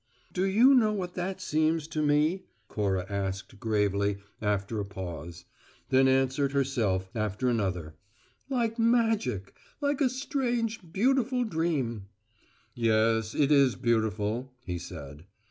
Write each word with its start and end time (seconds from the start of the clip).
"Do 0.33 0.45
you 0.45 0.73
know 0.73 0.91
what 0.93 1.13
that 1.13 1.39
seems 1.39 1.87
to 1.89 2.01
me?" 2.01 2.45
Cora 2.67 3.05
asked 3.07 3.59
gravely, 3.59 4.17
after 4.41 4.79
a 4.79 4.83
pause; 4.83 5.45
then 5.89 6.07
answered 6.07 6.53
herself, 6.53 7.07
after 7.13 7.47
another: 7.49 7.93
"Like 8.49 8.79
magic. 8.79 9.53
Like 9.79 10.01
a 10.01 10.09
strange, 10.09 10.79
beautiful 10.91 11.43
dream." 11.43 12.07
"Yes, 12.73 13.35
it 13.35 13.51
is 13.51 13.75
beautiful," 13.75 14.51
he 14.65 14.79
said. 14.79 15.25